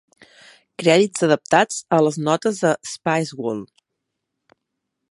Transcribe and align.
Crèdits 0.83 1.25
adaptats 1.27 1.77
a 1.99 2.01
les 2.07 2.19
notes 2.29 2.63
de 2.65 2.73
"Spiceworld". 2.95 3.71